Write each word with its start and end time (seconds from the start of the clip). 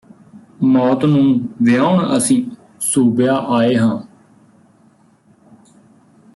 ਮੌਤ 0.63 1.03
ਨੂੰ 1.05 1.23
ਵਿਆਉਣ 1.61 2.17
ਅਸੀਂ 2.17 2.43
ਸੂਬਿਆ 2.79 3.35
ਆਏ 3.49 3.75
ਹਾਂ 3.75 3.99